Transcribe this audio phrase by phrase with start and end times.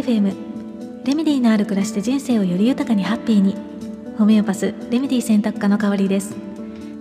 [0.00, 3.54] FM レメディのある暮らしで人生をより豊かにハッピーに。
[4.16, 6.34] ホメオパスレメディ選択科の代わりです。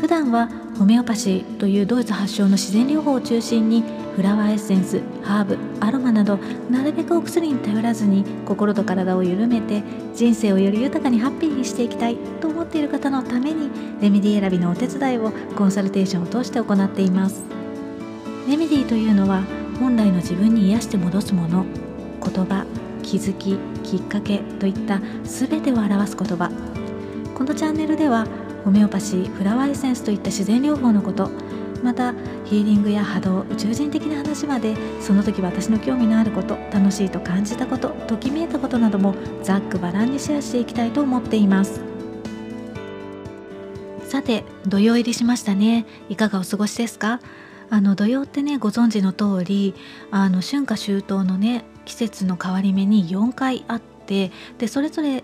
[0.00, 0.48] 普段は
[0.78, 3.82] ホメオパシーというドイツ発祥の自然療法を中心に
[4.14, 6.36] フラワーエッセンスハーブアロマなど
[6.70, 9.82] なるべくお薬に頼らずに心と体を緩めて
[10.14, 13.70] 人生をより豊かにハッピーにしていきたいと思っている方のために
[14.00, 17.42] レメディ選びのお手伝いをコンサルテーションを通して行っています。
[18.48, 19.42] レメディというのは
[19.80, 21.64] 本来の自分に癒して戻すもの。
[22.24, 22.83] 言葉。
[23.04, 26.50] 気づききっかけといった全てを表す言葉。
[27.34, 28.26] このチャンネルでは
[28.64, 31.30] ホメオパシーフラワーエッセンスといった自然療法のこと
[31.82, 41.82] またヒーリングや波動宇宙人的な話までその時私の興味のあること楽しいと感じたことときめいたことなどもざっくばらんにシェアしていきたいと思っています。
[44.08, 45.86] さて土曜入りしましたね。
[46.08, 47.20] いかがお過ごしですか？
[47.68, 49.74] あの土曜ってねご存知の通り
[50.12, 55.22] あの春夏秋冬のね季節の変わり目に4回あってでそれぞれ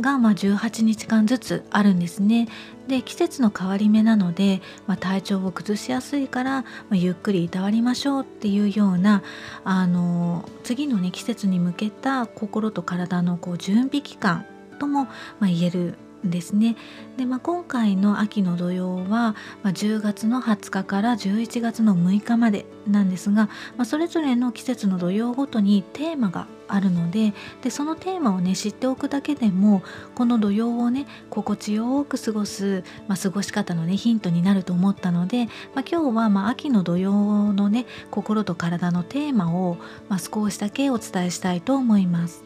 [0.00, 2.48] がまあ18日間ずつあるんですね。
[2.86, 9.24] で季節の変わり目なので、まあ、体調を崩しやすいから、まあ、ゆっくりいたわりましょうっていうような
[9.64, 14.46] あの次のね季節に向けた心と体のこう準備期間
[14.78, 15.10] とも、ま
[15.42, 15.94] あ、言える
[16.24, 16.76] ですね
[17.16, 29.82] で、まあ、今回の秋の土曜は、まあ、10月の20日から11月の6日までなんですが、まあ、それぞれの季節の土曜ごとにテーマがあるのででそのテーマをね知っておくだけでも
[30.14, 39.76] この土曜をね心地よく過ごす、まあ、過ごし方のねヒントになると思ったので、まあ、今日はまあ秋の土曜のね心と体のテーマを、
[40.08, 42.45] まあ、少しだけお伝えしたいと思います。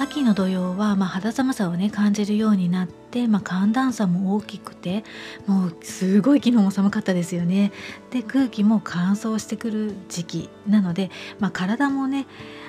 [0.00, 5.04] 秋の土曜は、まあ、肌寒さをね感じるようになって、まあ、寒暖差も大きくて
[5.46, 7.72] もうすごい昨日も寒かったですよね。
[8.10, 12.26] で空気も乾燥してくる時期なので、まあ、体もね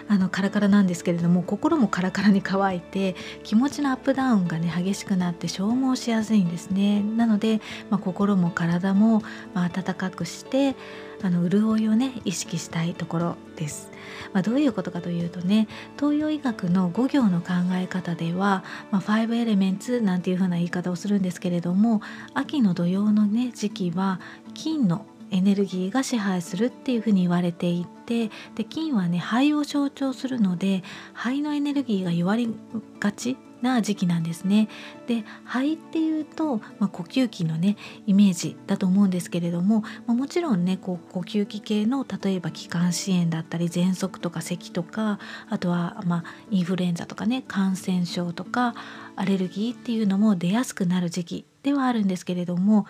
[0.08, 7.03] あのカラカラなんですけれども心もカラカラに乾いて気持ちのアップダウンがね激しくなって消耗しやすいんですね。
[7.03, 9.22] なので、まあ、心も体も、
[9.53, 10.75] まあ、温かくして
[11.22, 13.92] あの潤いをね意識したいところです。
[14.34, 15.68] まあ、どういうことかというとね
[16.00, 22.01] 東洋医学の5行の考え方では、まあ、5エレメンツなんてていう風な言い方をするんですけれども
[22.35, 24.19] 秋の土用のね時期は
[24.53, 32.53] 金のエネルギーが支配するっていうふうに言われていてで金はね肺を象徴するので肺のエネルギーが弱り
[33.00, 34.70] がちな時期なんですね。
[35.08, 45.19] で肺っていうと、まあ、呼吸器のねイメージだと思うんですけれども、まあ、もちろんねこう呼吸器系の例えば気管支炎だったり喘息とか咳とか
[45.50, 48.75] あとは、まあ、インフルエンザとかね感染症とか
[49.16, 52.86] アレルギーっていうのも出やすくなる時期ではあるんですけれども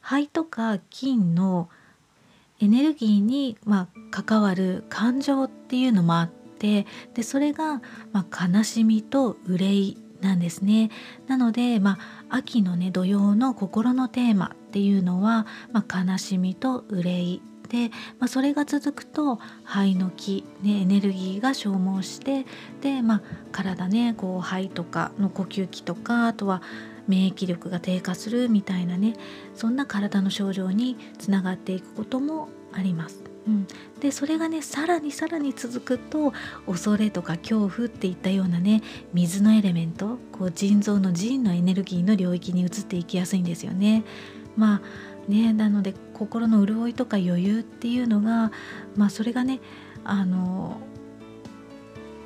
[0.00, 1.68] 肺とか筋の
[2.60, 7.82] エネルギーに、ま、関わる感情っていうのもあっててでそれが、
[8.12, 10.90] まあ、悲しみと憂いなんですね。
[11.26, 11.98] なので、ま
[12.30, 22.46] あ、秋のね土曜の心のテーマっていうのは、まあ、悲しみと憂いで、まあ、それが続くと肺の気、ね、エネルギーが消耗して
[22.80, 26.62] で、まあ、体ねこう肺とかの呼吸器とかあとは
[27.06, 29.14] 免疫力が低下するみたいなね
[29.54, 33.33] そんな体の症状につながっていくこともあります。
[33.46, 33.66] うん、
[34.00, 36.32] でそれがねさらにさらに続くと
[36.66, 38.82] 恐れとか恐怖っていったようなね
[39.12, 44.04] 水のエレメントこう腎臓の腎のエネルギーの領域に移っていきやすいんですよね。
[44.56, 48.52] まあねなので心の潤いとか余裕っていうのが、
[48.96, 49.60] まあ、それがね
[50.04, 50.80] あの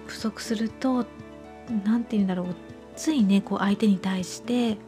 [0.07, 1.07] 不足すると
[1.85, 2.47] 何て言うんだろう
[2.97, 4.79] ついねこう相手に対して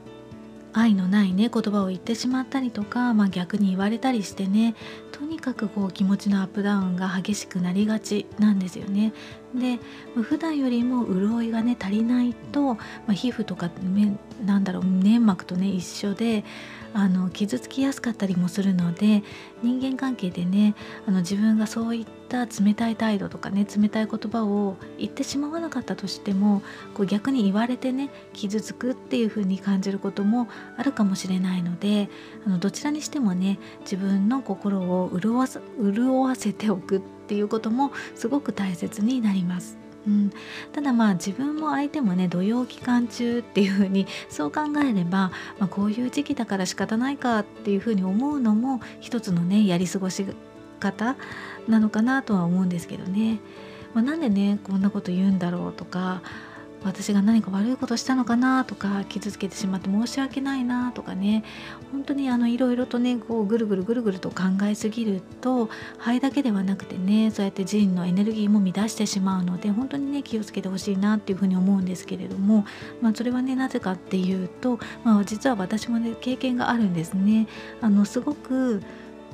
[0.72, 4.74] 愛のないね言葉を言ってしまったりとか、まあ、逆に言われたりしてね
[5.12, 9.12] とにかくこう気持ちのアップダウンが激しくなりがちなんですよね。
[9.54, 9.78] で
[10.22, 13.70] 普段よりも潤いがね足りないと、まあ、皮膚とか
[14.44, 16.44] なんだろう粘膜とね一緒で
[16.92, 19.22] あの傷つきやすかったりもするので
[19.62, 20.74] 人間関係でね
[21.06, 26.62] あの自分がそういった冷たい態度とかね冷たい言葉を言ってしまわなかったとしても
[26.94, 32.08] こう逆に言われてね傷つくっていう風に感じることもあるかもしれないので
[32.44, 39.89] あのどちらにしてもね自分の心を潤わ潤わせておくっていうこともすごく大切になります。
[40.06, 40.32] うん、
[40.72, 50.24] ただまあ自分も相手もね土曜期間中っていうふうに そう考えれば、まあ、こういう時期だから仕方ないかっていうふうに思うのも一つのねやり過ごし
[50.78, 51.16] 方
[51.68, 53.40] なのかなとは思うんですけどね。
[53.92, 56.22] まあ、なんでねこんなこと言うんだろうとか
[56.84, 61.44] 私が何か悪いことしたのかなとか傷つけてしまって申し訳ないなとかね
[61.92, 65.68] 本当にあのいろいろとねこうぐるぐるぐるぐると考えすぎると
[65.98, 72.64] 肺だけではなくてねそうやって腎のエネルギーも乱してしまうので本当にね気をつけてほしいなっていうふうに思うんですけれども、
[73.00, 77.46] まあ、それはねなぜかっていうと、まあ、実は私もね経験があるんですね。
[77.80, 78.82] あのすごく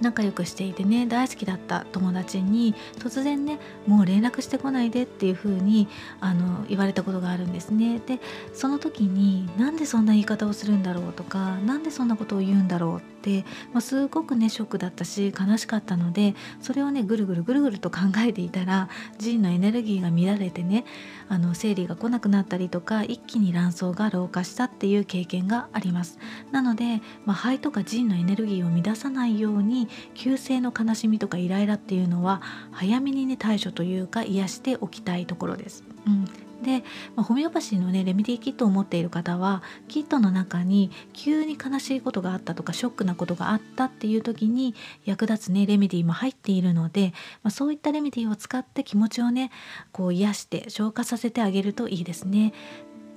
[0.00, 5.88] 仲良くしていてね大好きだった友達に突然ねもう連絡してこないでっていう風に
[6.20, 8.00] あに言われたことがあるんですね。
[8.06, 8.20] で
[8.52, 18.88] その時になんでそんな言い方をするんだろうとか何でそんなことを言うんだろうって、まあ、すごくねショックだったし悲しかったのでそれをねぐるぐるぐるぐると考えていたら
[19.19, 20.84] 腎のエネルギーが乱れてね
[21.28, 26.19] あの生理が来なくなったりとか一気に卵巣が老化したっていう経験があります。
[26.52, 32.42] なので、まあ、肺とか腎のエネルギーを乱さないようにに急性の悲しみとかイライラっていうのは
[32.72, 35.84] 早めにね対処というか癒しておきたいところです。
[36.06, 36.82] うんで、
[37.14, 44.74] まあ、ホメオパシーのねレメディーキットを持っている方はキットの中に急に悲しいことがあったとかショックなことがあったっていう時に
[45.04, 47.12] 役立つねレメディーも入っているので、
[47.42, 49.50] まあ、そういったレメディーを使って気持ちをね
[49.92, 52.52] こう癒して消化させてあげるといいですね。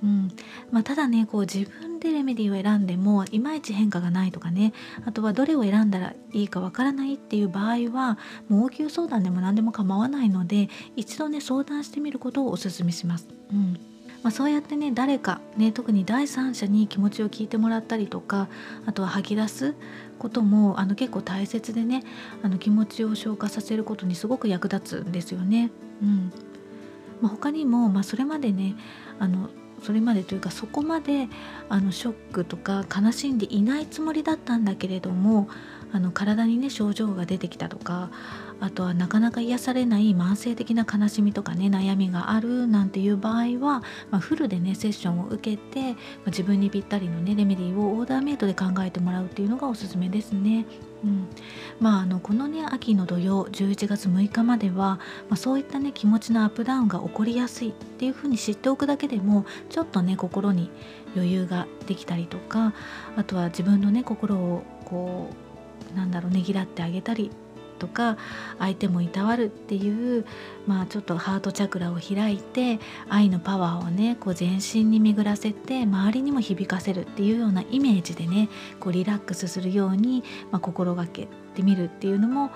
[0.02, 0.30] うん
[0.70, 4.72] まあ、ただねこう自分でレメディーを選んでもいまいち変化がないとかね
[5.04, 8.18] あとはどれを選んだらいいかわからないっていう場合は
[8.48, 13.28] もう応急相談でも何でも構わないので一度ね相談してみることをおすすめします。
[13.52, 13.78] うん
[14.22, 18.48] まあ、そうやってね誰かね特に第三者に気持ちを聞いてもらったりとか
[18.84, 19.74] あとは吐き出す
[20.18, 22.02] こともあの結構大切でね
[22.42, 25.70] あの気持ちを消化させることにすごく役立つんですよね。
[26.02, 26.32] うん
[27.22, 28.74] まあ、他にも、まあ、それまでね
[29.18, 29.50] あの
[29.82, 31.28] それまでというかそこまで
[31.68, 35.48] あのショックとか悲しんでいないつもりだったんだけれども
[35.92, 38.10] あの体にね症状が出てきたとか
[38.60, 45.94] あとはなかなか癒されない慢性的な悲しみとかね悩みがあるなんていう場合は、まあ、フルでねセッションを受けて、まあ、
[46.26, 50.66] 自分にぴったりのねレメディーをオーダーメイドで考えてもらうっていうのがおすすめですね。
[51.02, 51.28] うん、
[51.80, 54.98] まああのこのね秋の土曜11月6日までは、
[55.28, 60.70] まあ、そういったね気持ちのアップダウンが起こりやすいっていうふうに知っておくだけでもちょっとね心に
[61.14, 62.74] 余裕ができたりとか
[63.16, 65.30] あとは自分のね心をこ
[65.92, 67.30] うなんだろうねぎらってあげたり
[67.80, 68.18] とか
[68.60, 70.24] 相手もいたわるっていう
[70.66, 72.78] まあちょっとハートチャクラを開いて
[73.08, 78.48] 愛のパワーをねこう全身に巡らせて周りにも響かせるっていうようなイメージでね
[78.78, 80.22] こうリラックスするように、
[80.52, 82.50] まあ、心がけてみるっていうのも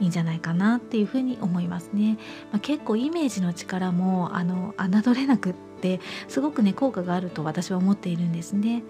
[0.00, 2.18] いいんじゃないかなっていうふうに思いますね。
[2.52, 8.82] まあ、結構イメージの力もあの侮れなくってすごくね効果があると私は思っているんですね。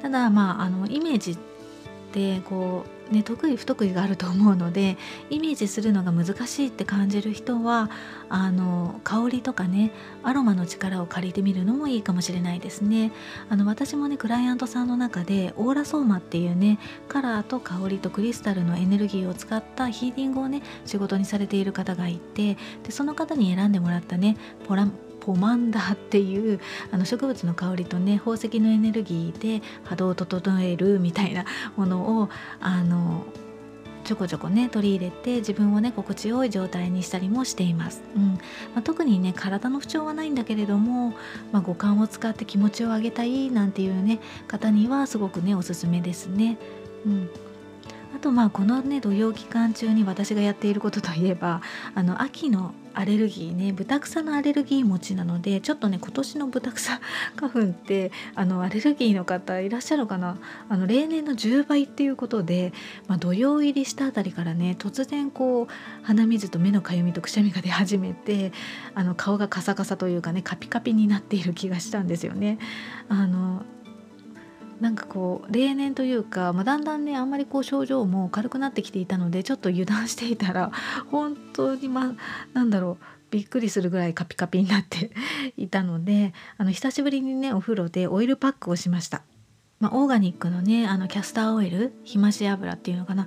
[0.00, 1.38] ただまああのイメージっ
[2.12, 4.96] てこうね、得意不得意があると思うので
[5.30, 7.90] イメージするのが難しいって感じる人は
[8.28, 9.92] あの香りとかね
[10.22, 13.12] アロマの力を借りてみるのもいいかもしれないですね。
[13.48, 16.78] あの私もねクライアントさんの中でオーラソーマっていうね
[17.08, 24.36] カラーと香りとクリスタルのエネルギーを使ったヒーリングをね仕事にされている方がいてでその方に選んでもらったね
[24.66, 24.88] ポラ
[25.24, 26.60] ポマンダっていう
[26.90, 32.28] あの植物の香りとね宝石のエネルギーで波動を整えるみたいな ものを
[32.60, 33.24] あの
[34.04, 38.32] ちょこちょこね取り入れて自分をね心地よい状態にしたりもしています、うん。
[38.34, 41.14] まあ、特にね体の不調はないんだけれども、
[41.52, 46.58] まあ、五感を使って気持ちを上げたいなんていうね方にはすごくねおすすめですね。
[47.06, 47.30] うん。
[48.14, 51.62] あとまあこのね土曜期間中に私がやっていることといえば
[51.94, 57.00] あの秋のアレルギーねブタクサのアレルギー持ちなのでちょっとね今年のブタクサ
[57.36, 60.38] 花粉ってあのアレルギーの方いらっしゃるかな？
[60.68, 62.72] あの例年の10倍っていうことで、
[63.06, 68.52] まあ、土曜入りしたあたりからね突然こう鼻水と目のかゆみとくしゃみが出始めて
[68.94, 72.58] あの顔がカサカサというかねカピカピになっている気がしたんですよね。
[73.08, 73.62] あの
[74.84, 80.72] なんかこう例年というか、まあ、だんだんねあんまりこう症状も軽くなってきていたのでちょっと油断していたら
[81.10, 82.14] 本当にま
[82.52, 85.10] なんだろうびっくりするぐらいカピカピになって
[85.56, 89.22] いたのであの久しぶりにねお風呂でオイルパックをしました。
[89.80, 93.26] まあ、オーガニックのねあのキャスターオイルひまし油っていうのかな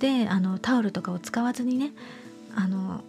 [0.00, 1.92] であのタオルとかを使わずにね
[2.54, 3.04] あの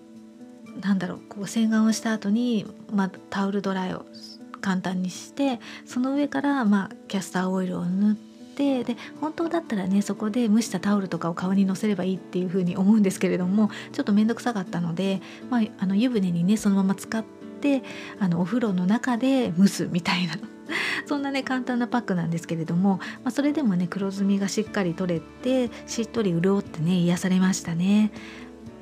[0.81, 4.05] なんだろうこう洗顔をした後に、まあ、タオルドライを
[4.65, 8.15] 簡単にしてその上から、まあ、キャスターオイルを塗っ
[8.55, 17.23] てで本当だったらねそこで蒸したタオルとかを顔にのせればいいっていう風に思うんですけれどもちょっと面倒くさかったので、まあ、あの湯船にねそのまま使っ
[17.61, 17.83] て
[18.19, 20.33] あのお風呂の中で蒸すみたいな
[21.05, 28.11] そんなね簡単なパックなんですけれども、まあ、それでもね黒ずみがしっかり取れてしっとり潤ってね癒されましたね。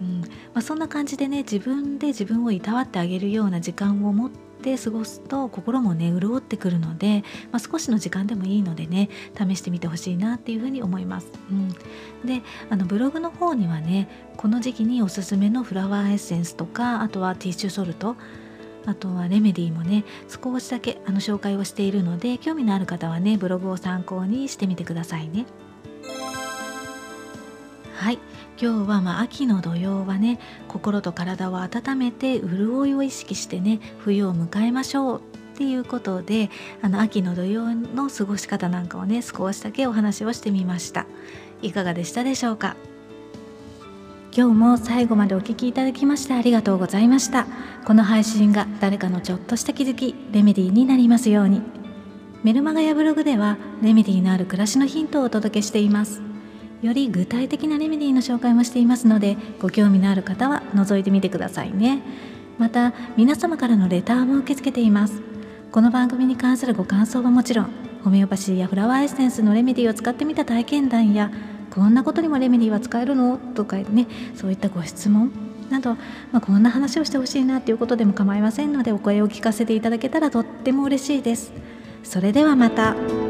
[0.04, 11.28] うんまあ、そんな感じでね自分で自分をいたわってあげるような時間を持って過ごすと心もね潤ってくるので、まあ、少しの時間でもいいのでね試してみてほしいなっていうふうに思います。
[11.50, 11.70] うん、
[12.26, 18.16] であのブログの方にはねこの時期におすすめのフラワーエッセンスとかあとはティッシュソルト
[18.86, 25.46] あとはレメディーもね少しだけあの紹介をしているので興味のある方はねブログを参考にしてみてくださいね。
[28.04, 28.20] はい。
[28.62, 35.22] 今日はまあ秋の土曜はね心と体を温めて潤いを意識してね冬を迎えましょうっ
[35.58, 36.50] ていうことで
[36.82, 41.06] あの秋の土曜の過ごし方なんかをね少しだけお話をしてみました。
[41.62, 42.76] いかがでしたでしょうか？
[44.36, 47.48] 今日も最後までお聴きいただきましてありがとうございました。
[47.86, 51.62] この配信が誰かのちょっとした気づきレメディーになりますように。
[52.44, 56.22] メルマガやブログではレメディーのある暮らしのヒントをお届けしています。
[56.84, 62.02] より具体的なレメディーの紹介もしていますのでご興味のある方は覗いてみてくださいね
[62.58, 65.22] また皆様からのレターも受け付けています
[65.72, 67.70] この番組に関するご感想はもちろん
[68.04, 71.32] ホメオパシーやフラワーエッセンスのレメディーを使ってみた体験談や
[71.72, 73.38] こんなことにもレメディーは使えるの？
[73.38, 75.32] とかねそういったご質問
[75.70, 75.96] など、
[76.32, 81.54] まあ、こんな話をしてほしいなっていうことでも構いませんのでお声を聞かせていただけたらとっても嬉しいです。
[82.04, 83.23] それではまた。